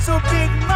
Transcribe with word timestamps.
So 0.00 0.20
big 0.30 0.67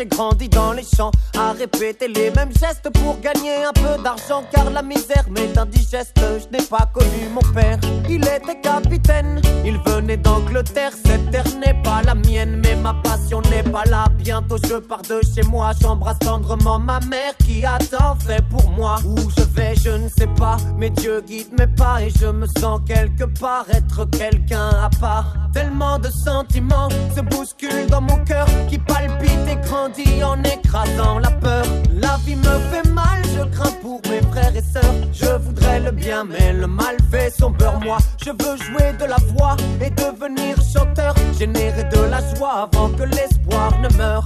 J'ai 0.00 0.06
grandi 0.06 0.48
dans 0.48 0.72
les 0.72 0.82
champs 0.82 1.10
à 1.36 1.52
répéter 1.52 2.08
les 2.08 2.30
mêmes 2.30 2.52
gestes 2.58 2.88
pour 2.88 3.20
gagner 3.20 3.64
un 3.64 3.72
peu 3.74 4.02
d'argent. 4.02 4.42
Car 4.50 4.70
la 4.70 4.80
misère 4.80 5.26
m'est 5.28 5.58
indigeste. 5.58 6.16
Je 6.16 6.56
n'ai 6.56 6.64
pas 6.64 6.88
connu 6.94 7.28
mon 7.30 7.42
père. 7.52 7.78
Il 8.08 8.22
était 8.22 8.58
capitaine. 8.62 9.42
Il 9.62 9.78
venait 9.84 10.16
d'Angleterre. 10.16 10.92
Cette 11.04 11.30
terre 11.30 11.44
n'est 11.58 11.82
pas 11.82 12.00
la 12.00 12.14
mienne, 12.14 12.62
mais 12.64 12.76
ma 12.76 12.94
passion 12.94 13.42
n'est 13.50 13.62
pas 13.62 13.84
là. 13.84 14.06
Bientôt 14.22 14.56
je 14.68 14.74
pars 14.76 15.02
de 15.02 15.20
chez 15.34 15.42
moi. 15.48 15.72
J'embrasse 15.80 16.18
tendrement 16.18 16.78
ma 16.78 17.00
mère 17.00 17.36
qui 17.44 17.64
a 17.64 17.78
tant 17.78 18.16
fait 18.16 18.42
pour 18.48 18.70
moi. 18.70 18.96
Où 19.04 19.16
je 19.36 19.44
vais, 19.54 19.74
je 19.74 19.90
ne 19.90 20.08
sais 20.08 20.28
pas. 20.38 20.56
Mais 20.76 20.90
Dieu 20.90 21.22
guide 21.26 21.48
mes 21.58 21.66
pas 21.66 22.02
et 22.02 22.10
je 22.10 22.26
me 22.26 22.46
sens 22.46 22.80
quelque 22.86 23.24
part 23.24 23.64
être 23.70 24.04
quelqu'un 24.10 24.70
à 24.82 24.90
part. 25.00 25.34
Tellement 25.52 25.98
de 25.98 26.08
sentiments 26.08 26.88
se 27.14 27.20
bousculent 27.22 27.88
dans 27.88 28.00
mon 28.00 28.18
cœur 28.24 28.46
qui 28.68 28.78
palpite 28.78 29.48
et 29.48 29.56
grandit 29.66 30.22
en 30.22 30.40
écrasant 30.44 31.18
la 31.18 31.30
peur. 31.30 31.64
La 31.90 32.18
vie 32.24 32.36
me 32.36 32.58
fait 32.70 32.88
mal, 32.90 33.22
je 33.34 33.44
crains 33.56 33.76
pour 33.82 34.00
mes 34.08 34.22
frères 34.30 34.54
et 34.54 34.62
sœurs. 34.62 34.94
Je 35.12 35.26
voudrais 35.44 35.80
le 35.80 35.90
bien, 35.90 36.24
mais 36.24 36.52
le 36.52 36.66
mal 36.66 36.96
fait 37.10 37.30
son 37.36 37.50
beurre. 37.50 37.80
Moi, 37.80 37.98
je 38.24 38.30
veux 38.30 38.56
jouer 38.56 38.92
de 38.98 39.06
la 39.06 39.16
voix 39.34 39.56
et 39.80 39.90
devenir 39.90 40.56
chanteur, 40.62 41.14
générer 41.38 41.84
de 41.84 42.00
la 42.10 42.20
joie 42.34 42.68
avant 42.72 42.90
que 42.90 43.02
l'espoir 43.02 43.78
ne 43.80 43.88
meure. 43.96 44.19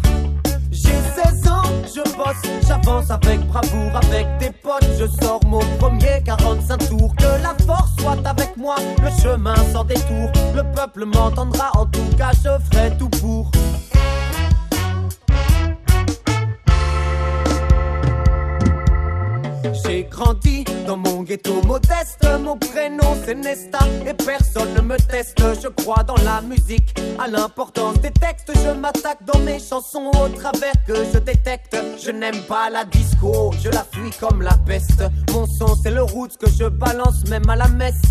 J'ai 0.71 0.99
16 1.15 1.49
ans, 1.49 1.63
je 1.87 2.03
bosse, 2.17 2.51
j'avance 2.67 3.11
avec 3.11 3.41
bravoure, 3.47 3.97
avec 3.97 4.27
des 4.39 4.51
potes, 4.51 4.89
je 4.99 5.07
sors 5.23 5.41
mon 5.47 5.61
premier 5.79 6.23
45 6.25 6.89
tours. 6.89 7.15
Que 7.17 7.43
la 7.43 7.55
force 7.67 7.93
soit 8.01 8.19
avec 8.25 8.57
moi, 8.57 8.77
le 9.03 9.23
chemin 9.23 9.55
sans 9.73 9.85
détour. 9.85 10.31
Le 10.55 10.63
peuple 10.75 11.05
m'entendra, 11.05 11.71
en 11.75 11.87
tout 11.87 12.17
cas 12.17 12.33
je 12.33 12.51
ferai 12.71 12.97
tout 12.99 13.09
pour. 13.09 13.51
J'ai 19.85 20.05
grandi 20.05 20.65
dans 20.87 20.97
mon 20.97 21.23
ghetto 21.23 21.63
modeste. 21.63 22.27
Mon 22.43 22.57
prénom 22.57 23.04
c'est 23.25 23.35
Nesta 23.35 23.79
et 24.07 24.15
personne 24.15 24.75
ne 24.75 24.81
me 24.81 24.97
teste. 24.97 25.43
Je 25.63 25.69
crois 25.69 26.03
dans 26.03 26.17
la 26.25 26.41
musique, 26.43 26.95
à 27.19 27.29
l'importance 27.29 27.99
des 28.01 28.11
textes. 28.11 28.53
Je 28.55 28.71
m'attaque 28.71 29.25
dans 29.25 29.39
mes 29.41 29.59
chansons 29.59 30.11
au 30.23 30.29
travers 30.29 30.75
que 30.87 30.95
je 31.13 31.19
détecte. 31.19 31.77
Je 32.03 32.11
n'aime 32.11 32.41
pas 32.49 32.71
la 32.71 32.85
disco, 32.85 33.53
je 33.63 33.71
la 33.71 33.85
fuis 33.85 34.11
comme 34.21 34.43
la 34.43 34.57
peste. 34.67 35.03
Mon 35.33 35.47
son 35.47 35.75
c'est 35.77 35.91
le 35.91 36.03
roots 36.03 36.37
que 36.39 36.51
je 36.51 36.65
balance 36.65 37.25
même 37.29 37.49
à 37.49 37.57
la 37.57 37.69
messe. 37.69 38.03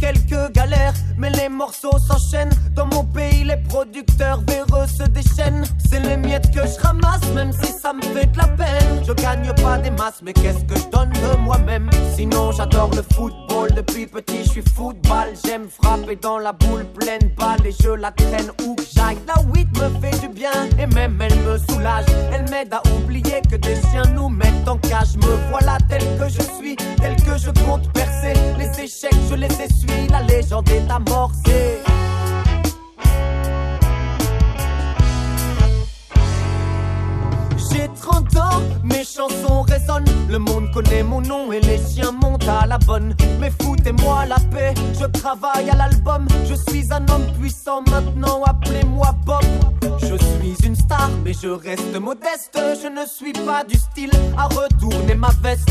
Quelques 0.00 0.52
galères, 0.52 0.94
mais 1.18 1.30
les 1.30 1.48
morceaux 1.48 1.98
s'enchaînent. 1.98 2.54
Dans 2.74 2.86
mon 2.86 3.04
pays, 3.04 3.44
les 3.44 3.56
producteurs 3.56 4.40
véreux 4.46 4.86
se 4.86 5.04
déchaînent. 5.04 5.64
C'est 5.88 6.00
les 6.00 6.16
miettes 6.16 6.50
que 6.54 6.60
je 6.66 6.80
ramasse, 6.80 7.26
même 7.34 7.52
si 7.52 7.72
ça 7.72 7.92
me 7.92 8.02
fait 8.02 8.26
de 8.26 8.36
la 8.38 8.48
peine. 8.48 9.02
Je 9.06 9.12
gagne 9.12 9.52
pas 9.62 9.78
des 9.78 9.90
masses, 9.90 10.20
mais 10.22 10.32
qu'est-ce 10.32 10.64
que 10.64 10.76
je 10.78 10.88
donne 10.90 11.10
de 11.10 11.36
moi-même? 11.38 11.88
Sinon, 12.14 12.52
j'adore 12.52 12.90
le 12.94 13.02
football. 13.14 13.70
Depuis 13.74 14.06
petit, 14.06 14.44
je 14.44 14.50
suis 14.50 14.64
football. 14.74 15.28
J'aime 15.44 15.68
frapper 15.68 16.16
dans 16.16 16.38
la 16.38 16.52
boule 16.52 16.84
pleine 16.84 17.30
balle 17.36 17.66
et 17.66 17.74
je 17.82 17.90
la 17.90 18.10
traîne 18.10 18.50
où 18.64 18.76
j'aille. 18.94 19.18
La 19.26 19.40
weed 19.50 19.68
me 19.78 19.88
fait 20.00 20.18
du 20.20 20.28
bien 20.28 20.50
et 20.78 20.86
même 20.86 21.18
elle 21.20 21.38
me 21.40 21.58
soulage. 21.58 22.06
Elle 22.32 22.48
m'aide 22.50 22.72
à 22.72 22.82
oublier 22.98 23.40
que 23.50 23.56
des 23.56 23.76
chiens 23.76 24.04
nous 24.14 24.28
mettent 24.28 24.68
en 24.68 24.76
cage. 24.78 25.16
Me 25.16 25.50
voilà 25.50 25.78
tel 25.88 26.02
que 26.18 26.28
je 26.28 26.42
suis, 26.56 26.76
tel 26.96 27.16
que 27.16 27.38
je 27.38 27.50
compte 27.64 27.90
percer. 27.92 28.34
Les 28.58 28.68
échecs, 28.80 29.16
je 29.30 29.34
les 29.34 29.52
essuie. 29.60 30.08
La 30.10 30.22
légende 30.22 30.68
est 30.70 30.90
amorcée. 31.06 31.82
J'ai 37.70 37.88
30 38.00 38.36
ans, 38.36 38.62
mes 38.82 39.04
chansons 39.04 39.62
résonnent. 39.62 40.04
Le 40.28 40.38
monde 40.38 40.70
connaît 40.72 41.02
mon 41.02 41.20
nom 41.20 41.52
et 41.52 41.60
les 41.60 41.78
chiens 41.78 42.12
montent 42.12 42.48
à 42.48 42.66
la 42.66 42.78
bonne. 42.78 43.14
Mais 43.40 43.50
foutez-moi 43.60 44.26
la 44.26 44.36
paix, 44.50 44.74
je 44.98 45.06
travaille 45.06 45.70
à 45.70 45.76
l'album. 45.76 46.26
Je 46.48 46.54
suis 46.54 46.92
un 46.92 47.06
homme 47.08 47.26
puissant 47.38 47.82
maintenant, 47.90 48.42
appelez-moi 48.44 49.14
Bob. 49.24 49.44
Je 50.00 50.16
suis 50.16 50.66
une 50.66 50.76
star, 50.76 51.10
mais 51.24 51.32
je 51.32 51.48
reste 51.48 51.98
modeste. 51.98 52.58
Je 52.82 52.88
ne 52.88 53.06
suis 53.06 53.32
pas 53.32 53.64
du 53.64 53.76
style 53.76 54.10
à 54.36 54.44
retourner 54.44 55.14
ma 55.14 55.30
veste. 55.42 55.70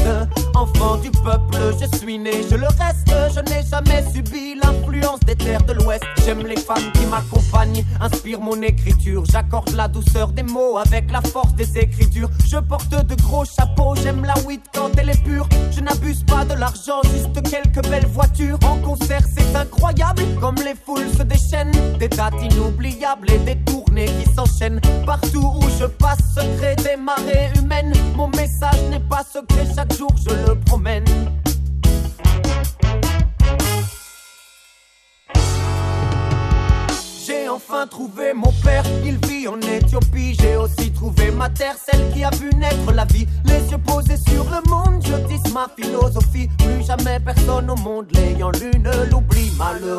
Enfant 0.55 0.97
du 0.97 1.11
peuple, 1.11 1.57
je 1.79 1.97
suis 1.97 2.17
né, 2.17 2.43
je 2.49 2.55
le 2.55 2.67
reste. 2.67 3.13
Je 3.33 3.39
n'ai 3.41 3.63
jamais 3.69 4.03
subi 4.13 4.55
l'influence 4.55 5.19
des 5.21 5.35
terres 5.35 5.63
de 5.63 5.73
l'Ouest. 5.73 6.03
J'aime 6.25 6.45
les 6.45 6.57
femmes 6.57 6.91
qui 6.93 7.05
m'accompagnent, 7.05 7.83
inspirent 8.01 8.41
mon 8.41 8.61
écriture. 8.61 9.23
J'accorde 9.25 9.71
la 9.75 9.87
douceur 9.87 10.29
des 10.29 10.43
mots 10.43 10.77
avec 10.77 11.11
la 11.11 11.21
force 11.21 11.53
des 11.53 11.77
Je 12.45 12.57
porte 12.57 12.89
de 12.89 13.15
gros 13.15 13.43
chapeaux, 13.45 13.95
j'aime 13.95 14.23
la 14.23 14.33
weed 14.45 14.61
quand 14.73 14.89
elle 14.97 15.09
est 15.09 15.23
pure. 15.23 15.47
Je 15.71 15.81
n'abuse 15.81 16.23
pas 16.23 16.45
de 16.45 16.53
l'argent, 16.53 17.01
juste 17.03 17.41
quelques 17.49 17.85
belles 17.89 18.07
voitures. 18.07 18.57
En 18.65 18.77
concert, 18.77 19.21
c'est 19.35 19.55
incroyable, 19.55 20.23
comme 20.39 20.55
les 20.55 20.75
foules 20.75 21.09
se 21.17 21.23
déchaînent. 21.23 21.97
Des 21.99 22.07
dates 22.07 22.41
inoubliables 22.41 23.29
et 23.31 23.39
des 23.39 23.57
tournées 23.65 24.05
qui 24.05 24.33
s'enchaînent. 24.33 24.79
Partout 25.05 25.53
où 25.57 25.63
je 25.79 25.85
passe, 25.85 26.19
secret 26.33 26.75
des 26.77 26.95
marées 26.95 27.51
humaines. 27.57 27.93
Mon 28.15 28.27
message 28.29 28.81
n'est 28.89 28.99
pas 28.99 29.23
secret, 29.23 29.67
chaque 29.75 29.93
jour 29.93 30.11
je 30.17 30.33
le 30.33 30.55
promène. 30.59 31.05
J'ai 37.25 37.49
enfin 37.49 37.87
trouvé 37.87 38.33
mon 38.33 38.44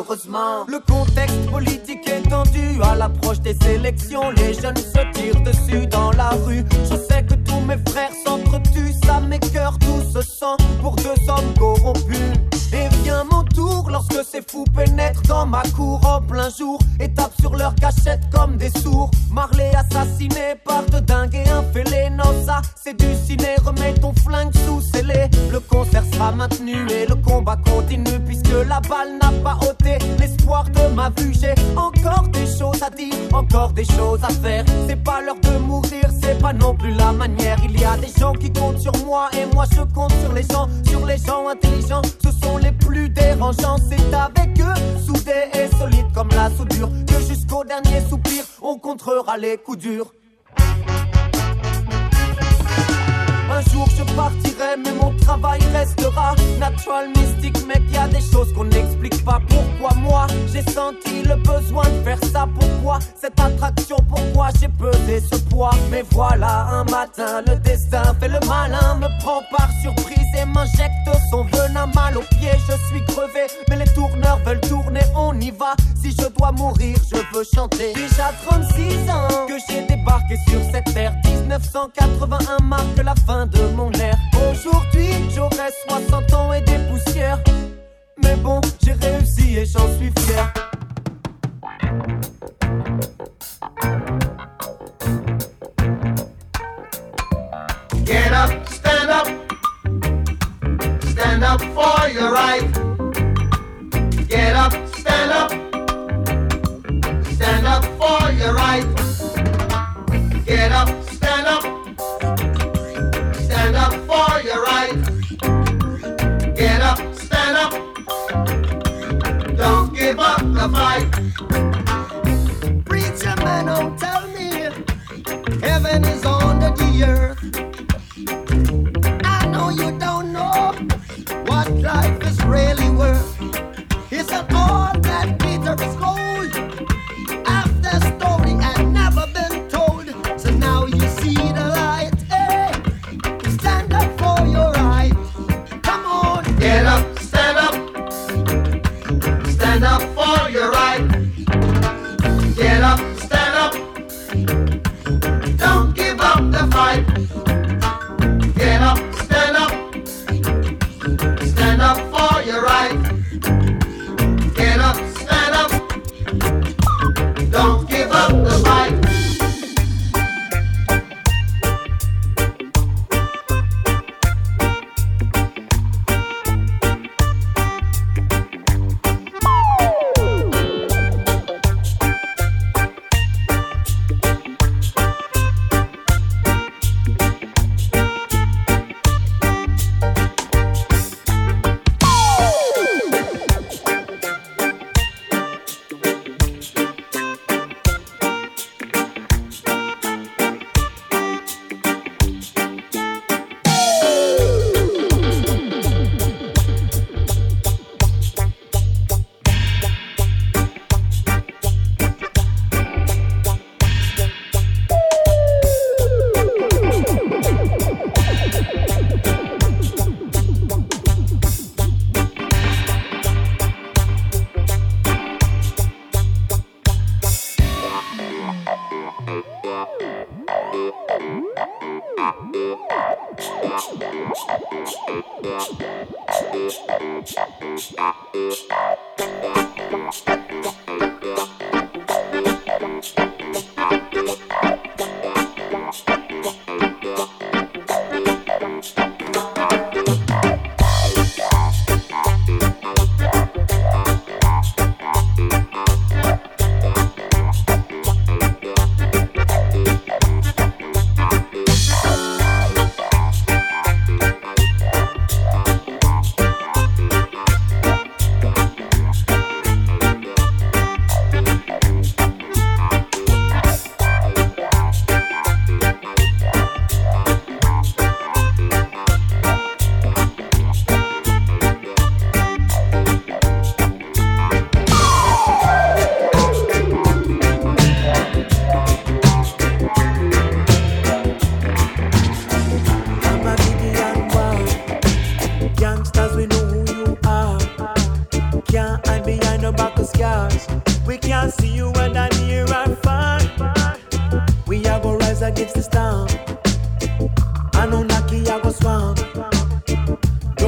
Le 0.09 0.79
contexte 0.79 1.49
politique 1.51 2.07
est 2.07 2.29
tendu 2.29 2.81
à 2.81 2.95
l'approche 2.95 3.41
des 3.41 3.57
élections, 3.69 4.29
les 4.31 4.53
jeunes 4.53 4.77
se 4.77 5.11
tirent 5.13 5.26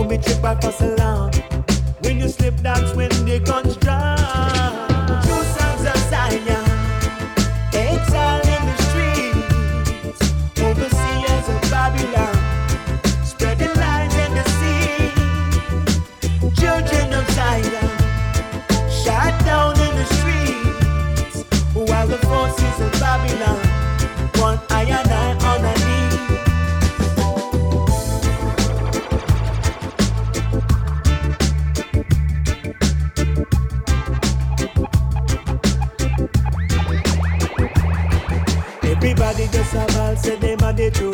We 0.10 0.18
trip 0.18 0.44
across 0.44 0.80
the 0.80 0.96
land. 0.98 1.36
When 2.02 2.20
you 2.20 2.30
slip, 2.30 2.56
that's 2.58 2.96
when 2.96 3.10
the 3.26 3.40
guns 3.46 3.78
drop. 3.78 4.18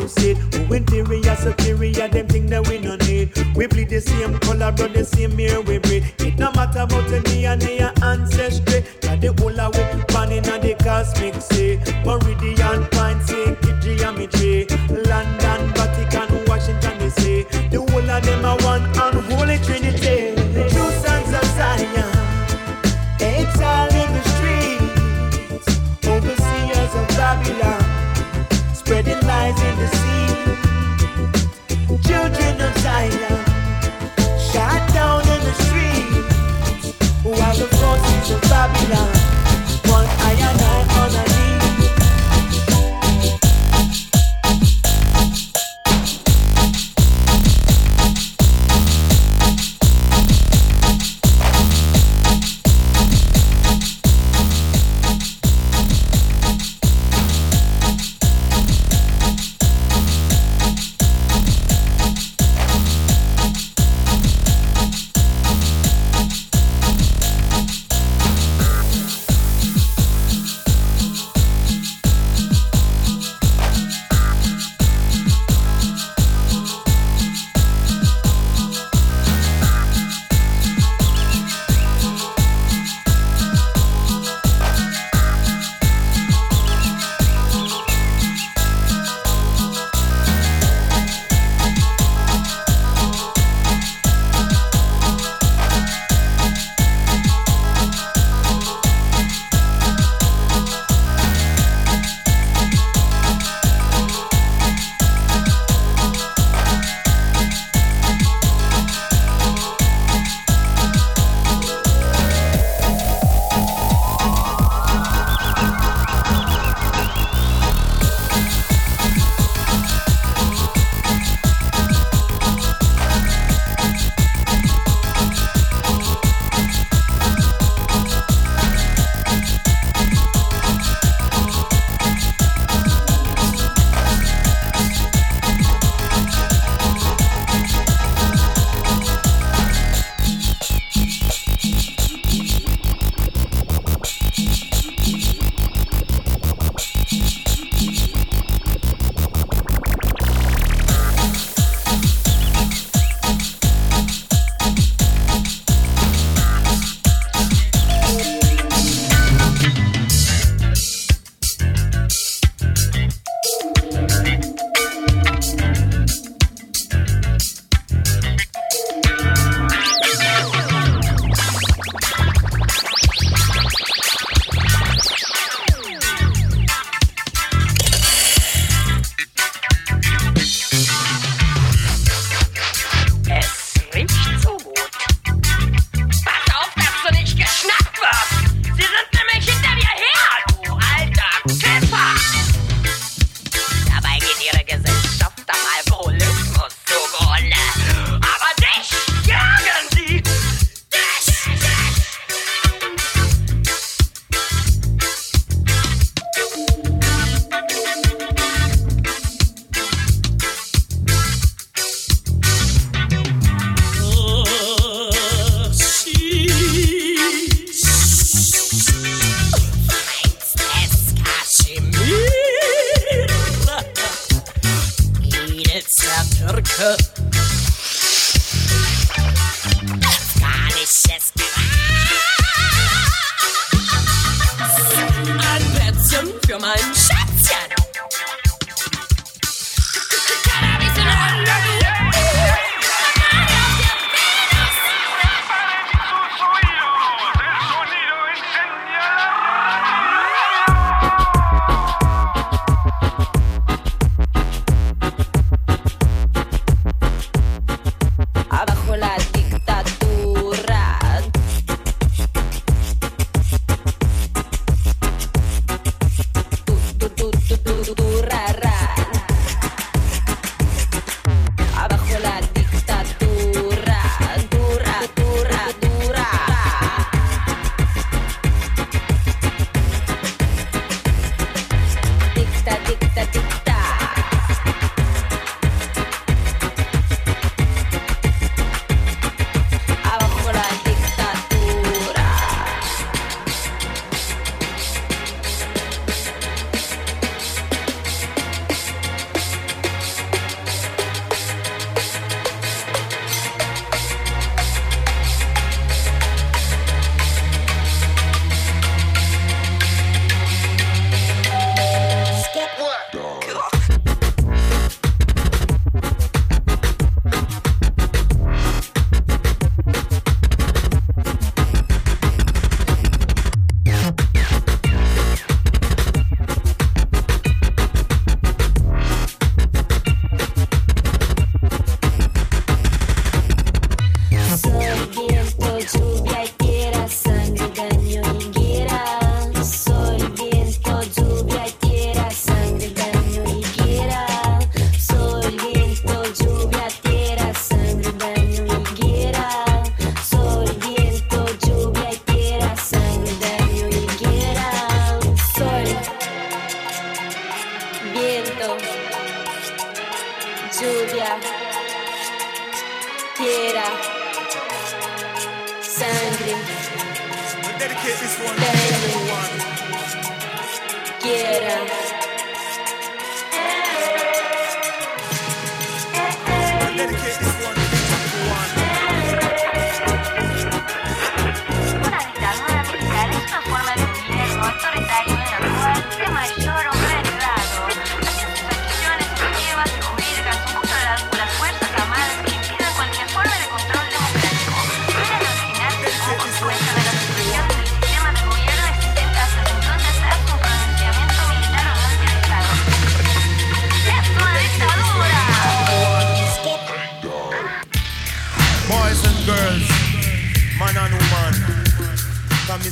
proceed. 0.06 0.36
Who 0.54 0.74
inferior, 0.74 1.36
superior, 1.36 2.08
them 2.08 2.28
thing 2.28 2.46
that 2.46 2.68
we 2.68 2.78
no 2.78 2.96
need. 2.96 3.32
We 3.56 3.66
bleed 3.66 3.90
the 3.90 4.00
same 4.00 4.38
color, 4.38 4.72
but 4.72 4.92
the 4.92 5.04
same 5.04 5.38
air 5.40 5.60
we 5.60 5.78
breathe. 5.78 6.04
It 6.18 6.38
no 6.38 6.52
matter 6.52 6.80
about 6.80 7.08
the 7.08 7.20
DNA 7.20 7.80
and 7.80 8.02
ancestry. 8.02 8.84
Got 9.00 9.20
the 9.20 9.32
whole 9.38 9.60
of 9.60 9.74
we 9.74 10.04
planning 10.04 10.48
on 10.48 10.60
the 10.60 10.74
cosmic 10.74 11.34
sea. 11.42 11.55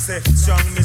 Say, 0.05 0.21
strong 0.35 0.75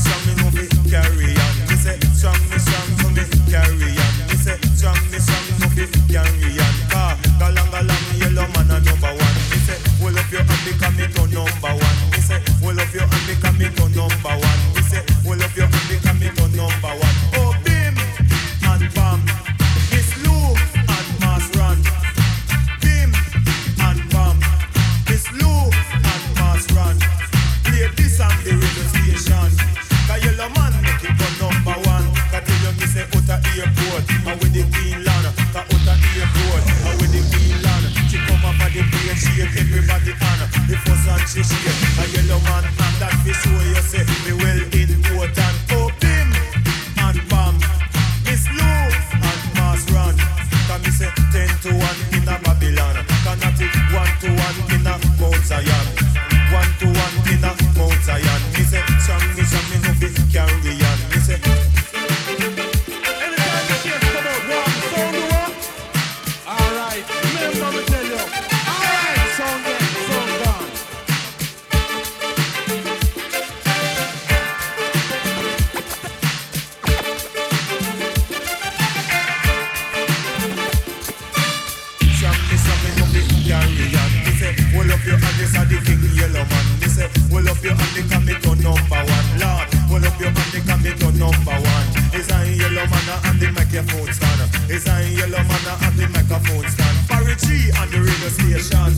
station. 98.30 98.94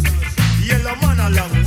Yellow 0.63 0.95
man 1.01 1.21
along 1.21 1.62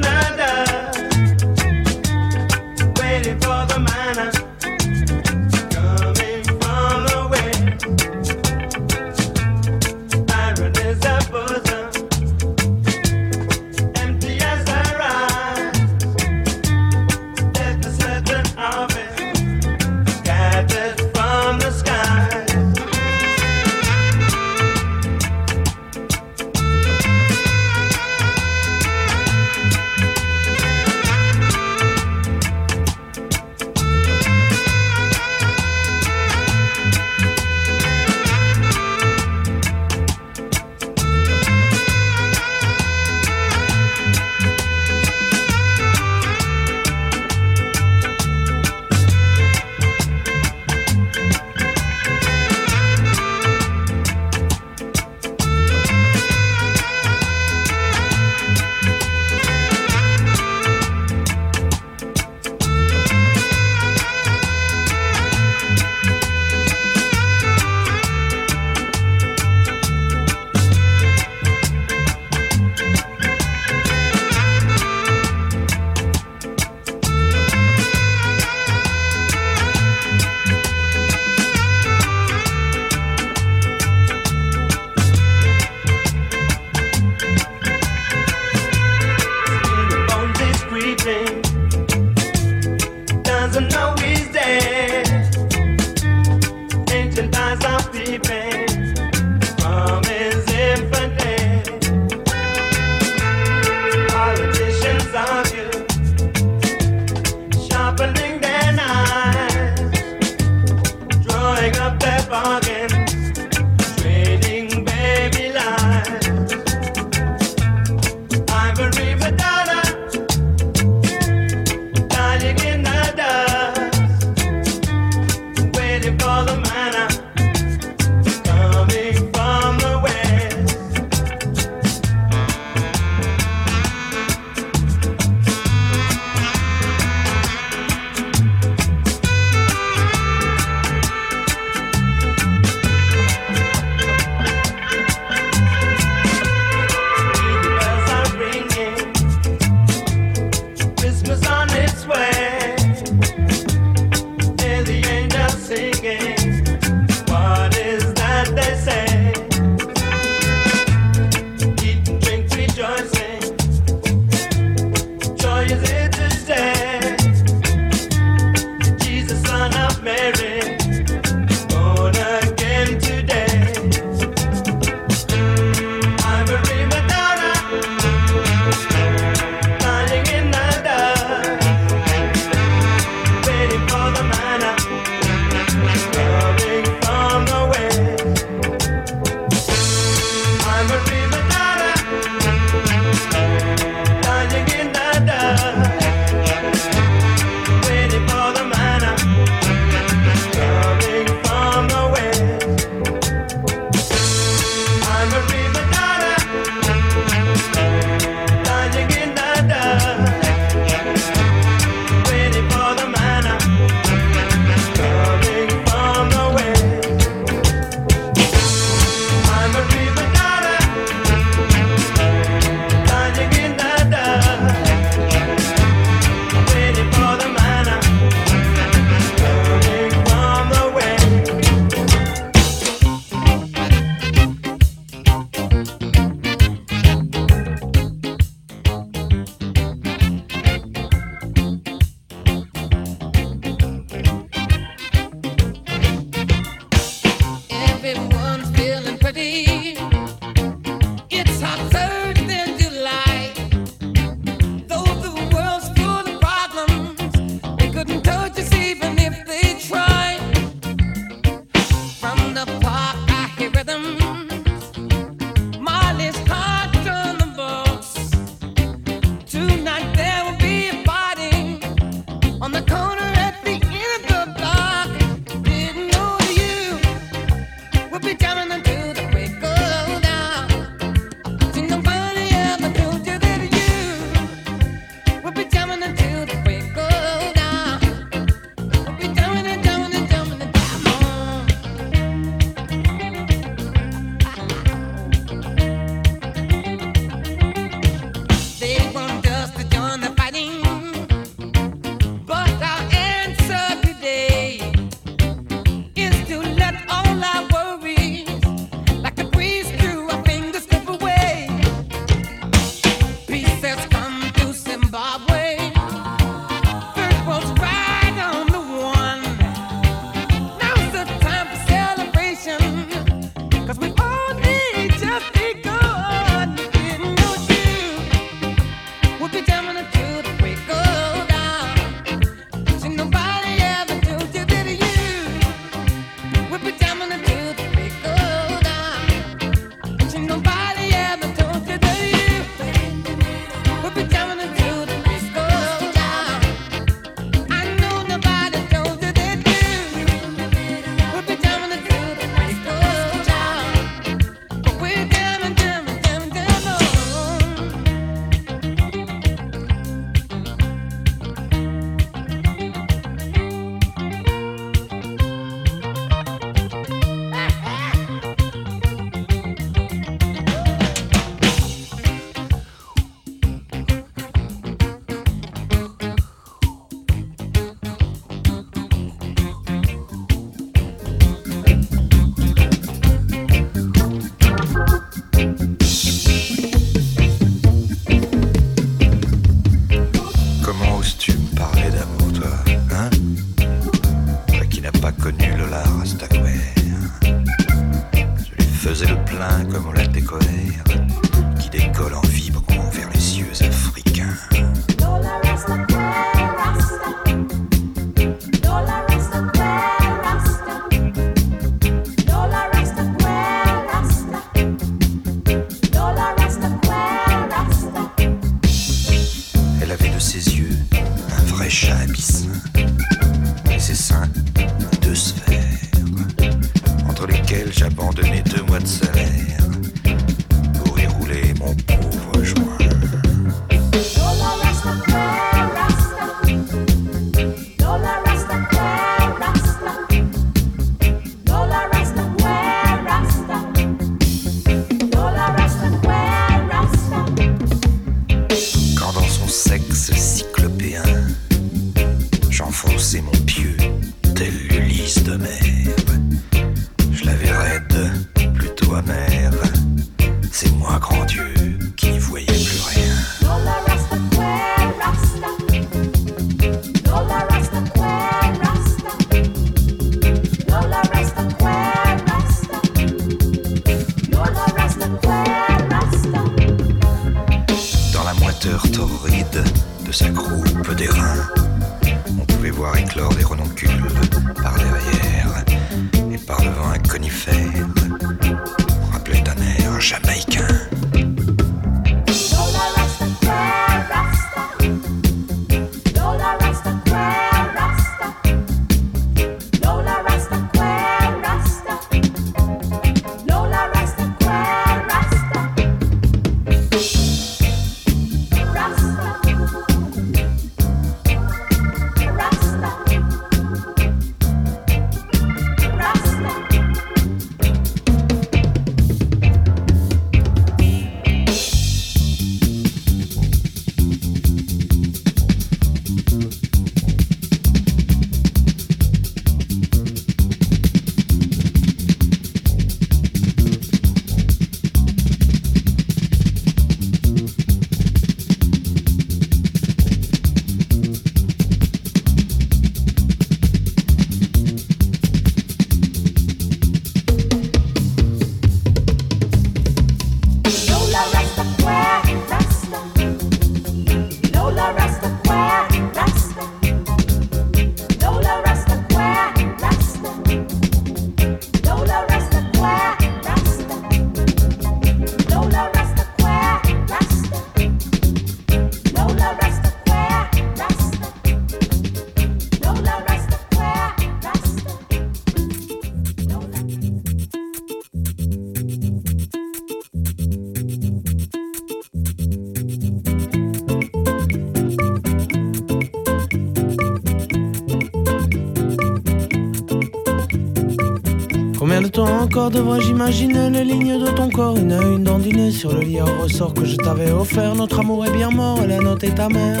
encore 592.72 592.90
devrais-je 592.90 593.28
imaginer 593.28 593.90
les 593.90 594.02
lignes 594.02 594.38
de 594.38 594.48
ton 594.50 594.70
corps. 594.70 594.96
Une 594.96 595.12
à 595.12 595.20
une 595.20 595.90
sur 595.90 596.14
le 596.14 596.22
lit 596.22 596.40
au 596.40 596.46
ressort 596.62 596.94
que 596.94 597.04
je 597.04 597.16
t'avais 597.16 597.50
offert. 597.50 597.94
Notre 597.94 598.20
amour 598.20 598.46
est 598.46 598.50
bien 598.50 598.70
mort 598.70 598.98
la 599.06 599.18
note 599.18 599.44
est 599.44 599.54
ta 599.54 599.68
mère 599.68 600.00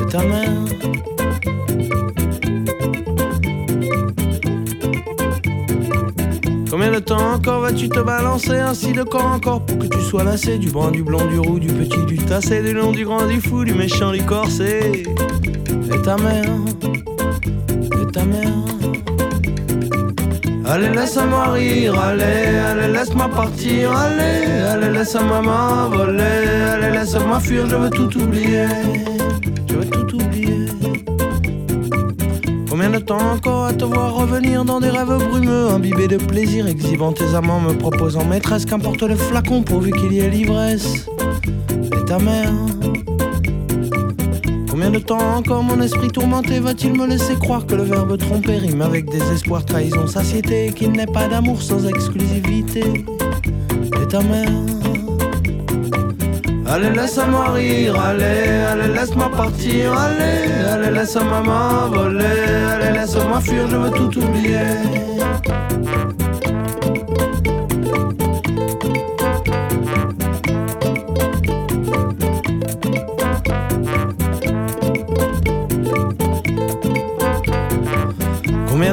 Et 0.00 0.06
ta 0.10 0.24
mère 0.24 0.64
Combien 6.70 6.90
de 6.90 6.98
temps 7.00 7.34
encore 7.34 7.60
vas-tu 7.60 7.90
te 7.90 8.00
balancer 8.00 8.56
ainsi 8.56 8.92
de 8.92 9.02
corps 9.02 9.26
encore 9.26 9.66
pour 9.66 9.78
que 9.78 9.86
tu 9.86 10.00
sois 10.00 10.24
lassé 10.24 10.56
du 10.56 10.70
brun, 10.70 10.92
du 10.92 11.02
blond, 11.02 11.26
du 11.26 11.38
roux, 11.40 11.58
du 11.58 11.68
petit, 11.68 12.06
du 12.06 12.16
tassé, 12.16 12.62
du 12.62 12.72
long, 12.72 12.92
du 12.92 13.04
grand, 13.04 13.26
du 13.26 13.42
fou, 13.42 13.66
du 13.66 13.74
méchant, 13.74 14.12
du 14.12 14.24
corsé? 14.24 15.04
Et 15.92 16.02
ta 16.02 16.16
mère 16.16 16.48
Allez, 20.74 20.88
laisse-moi 20.88 21.52
rire, 21.52 21.96
allez, 22.00 22.58
allez, 22.58 22.92
laisse-moi 22.92 23.28
partir, 23.28 23.92
allez, 23.92 24.60
allez, 24.60 24.90
laisse-moi 24.90 25.40
m'envoler, 25.40 26.20
allez, 26.72 26.90
laisse-moi 26.90 27.38
fuir, 27.38 27.68
je 27.68 27.76
veux 27.76 27.90
tout 27.90 28.18
oublier, 28.18 28.66
je 29.68 29.74
veux 29.76 29.84
tout 29.88 30.16
oublier. 30.16 30.66
Combien 32.68 32.90
de 32.90 32.98
temps 32.98 33.34
encore 33.34 33.66
à 33.66 33.72
te 33.72 33.84
voir 33.84 34.14
revenir 34.14 34.64
dans 34.64 34.80
des 34.80 34.90
rêves 34.90 35.16
brumeux, 35.28 35.68
imbibés 35.68 36.08
de 36.08 36.16
plaisir, 36.16 36.66
exhibant 36.66 37.12
tes 37.12 37.36
amants, 37.36 37.60
me 37.60 37.74
proposant 37.74 38.24
maîtresse, 38.24 38.66
qu'importe 38.66 39.02
le 39.02 39.14
flacon 39.14 39.62
pourvu 39.62 39.92
qu'il 39.92 40.12
y 40.12 40.18
ait 40.18 40.28
l'ivresse. 40.28 41.06
Et 41.70 42.04
ta 42.04 42.18
mère 42.18 42.50
Combien 44.84 45.00
de 45.00 45.04
temps 45.06 45.36
encore 45.36 45.62
mon 45.62 45.80
esprit 45.80 46.08
tourmenté 46.08 46.60
va-t-il 46.60 46.92
me 46.92 47.06
laisser 47.06 47.36
croire 47.36 47.64
que 47.64 47.74
le 47.74 47.84
verbe 47.84 48.18
tromper 48.18 48.58
rime 48.58 48.82
avec 48.82 49.08
désespoir, 49.08 49.64
trahison, 49.64 50.06
satiété, 50.06 50.74
qu'il 50.76 50.92
n'est 50.92 51.06
pas 51.06 51.26
d'amour 51.26 51.62
sans 51.62 51.88
exclusivité? 51.88 52.82
Et 52.82 54.08
ta 54.08 54.20
mère? 54.20 54.46
Allez, 56.66 56.90
laisse-moi 56.90 57.52
rire, 57.52 57.98
allez, 57.98 58.24
allez, 58.68 58.92
laisse-moi 58.92 59.30
partir, 59.30 59.98
allez, 59.98 60.52
allez, 60.70 60.90
laisse-moi 60.90 61.42
m'envoler, 61.42 62.26
allez, 62.70 62.98
laisse-moi 62.98 63.40
fuir, 63.40 63.66
je 63.66 63.76
veux 63.76 63.90
tout 63.90 64.18
oublier. 64.18 65.13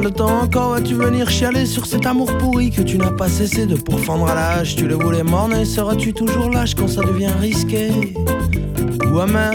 Combien 0.01 0.13
de 0.13 0.17
temps 0.17 0.41
encore 0.41 0.69
vas-tu 0.71 0.95
venir 0.95 1.29
chialer 1.29 1.67
sur 1.67 1.85
cet 1.85 2.07
amour 2.07 2.35
pourri 2.39 2.71
que 2.71 2.81
tu 2.81 2.97
n'as 2.97 3.11
pas 3.11 3.29
cessé 3.29 3.67
de 3.67 3.75
pourfendre 3.75 4.27
à 4.29 4.33
l'âge? 4.33 4.75
Tu 4.75 4.87
le 4.87 4.95
voulais 4.95 5.21
morner, 5.21 5.63
seras-tu 5.63 6.11
toujours 6.11 6.49
lâche 6.49 6.73
quand 6.73 6.87
ça 6.87 7.01
devient 7.01 7.29
risqué? 7.39 7.91
Ou 9.13 9.19
amer? 9.19 9.53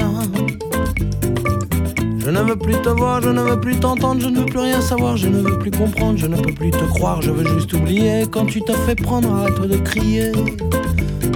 Je 2.21 2.31
ne 2.31 2.41
veux 2.43 2.55
plus 2.55 2.81
te 2.81 2.91
voir, 2.91 3.23
je 3.23 3.31
ne 3.31 3.41
veux 3.41 3.59
plus 3.59 3.75
t'entendre, 3.75 4.21
je 4.21 4.29
ne 4.29 4.39
veux 4.39 4.47
plus 4.47 4.61
rien 4.61 4.81
savoir, 4.81 5.17
je 5.17 5.27
ne 5.27 5.41
veux 5.41 5.59
plus 5.59 5.73
comprendre, 5.73 6.17
je 6.17 6.29
ne 6.29 6.37
peux 6.37 6.53
plus 6.53 6.71
te 6.71 6.85
croire, 6.85 7.23
je 7.23 7.33
veux 7.33 7.49
juste 7.57 7.73
oublier 7.73 8.27
quand 8.31 8.47
tu 8.47 8.63
te 8.63 8.73
fais 8.73 8.95
prendre, 8.95 9.35
arrête 9.35 9.61
de 9.61 9.77
crier. 9.79 10.31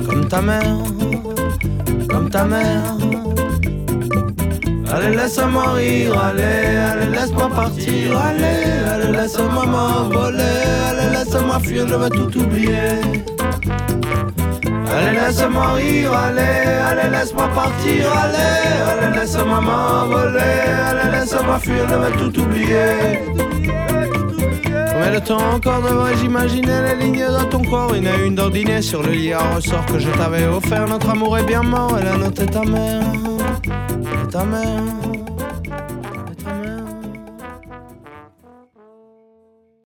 Comme 0.09 0.29
ta 0.29 0.41
mère, 0.41 0.77
comme 2.09 2.31
ta 2.31 2.45
mère. 2.45 2.97
Allez, 4.93 5.15
laisse-moi 5.15 5.75
rire, 5.75 6.19
allez, 6.21 6.77
allez, 6.77 7.07
laisse-moi 7.13 7.49
partir, 7.49 8.19
allez, 8.19 8.43
allez, 8.89 9.00
laisse-moi 9.21 9.67
m'envoler, 9.67 10.43
allez, 10.89 11.11
laisse-moi 11.17 11.59
fuir, 11.61 11.87
je 11.87 11.95
veux 11.95 12.11
tout 12.11 12.39
oublier. 12.39 13.01
Allez, 14.93 15.21
laisse-moi 15.21 15.73
rire, 15.75 16.13
allez, 16.13 16.67
allez, 16.89 17.11
laisse-moi 17.11 17.49
partir, 17.55 18.07
allez, 18.23 18.81
allez, 18.91 19.19
laisse-moi 19.19 19.61
m'envoler, 19.61 20.41
allez, 20.89 21.11
laisse-moi 21.19 21.59
fuir, 21.59 21.87
je 21.89 21.95
veux 21.95 22.13
tout 22.13 22.41
oublier. 22.41 23.21
Combien 24.93 25.15
de 25.15 25.19
temps 25.25 25.55
encore 25.55 25.83
devrais-je 25.83 26.25
imaginer 26.25 26.83
les 26.83 27.05
lignes 27.05 27.27
de 27.27 27.45
ton 27.45 27.63
corps 27.63 27.95
Une 27.95 28.07
à 28.07 28.17
une 28.17 28.35
d'ordinaire 28.35 28.83
sur 28.83 29.03
le 29.03 29.13
lit 29.13 29.33
à 29.33 29.55
ressort 29.55 29.87
que 29.87 29.99
je 29.99 30.11
t'avais 30.11 30.45
offert 30.47 30.87
Notre 30.87 31.09
amour 31.09 31.39
est 31.39 31.45
bien 31.45 31.63
mort 31.63 31.99
et 31.99 32.05
la 32.05 32.19
note 32.19 32.39
est 32.39 32.47
ta 32.47 32.65
mère 32.65 33.03
Et 34.23 34.29
ta 34.29 34.45
mère 34.45 35.00